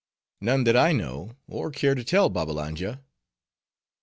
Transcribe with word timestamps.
"None 0.41 0.63
that 0.63 0.75
I 0.75 0.93
know, 0.93 1.35
or 1.47 1.69
care 1.69 1.93
to 1.93 2.03
tell, 2.03 2.27
Babbalanja." 2.27 3.03